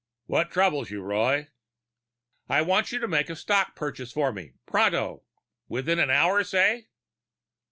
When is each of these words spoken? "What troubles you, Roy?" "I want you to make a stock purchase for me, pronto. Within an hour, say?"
"What 0.25 0.49
troubles 0.49 0.89
you, 0.89 1.03
Roy?" 1.03 1.49
"I 2.49 2.63
want 2.63 2.91
you 2.91 2.97
to 2.97 3.07
make 3.07 3.29
a 3.29 3.35
stock 3.35 3.75
purchase 3.75 4.11
for 4.11 4.33
me, 4.33 4.53
pronto. 4.65 5.21
Within 5.67 5.99
an 5.99 6.09
hour, 6.09 6.43
say?" 6.43 6.87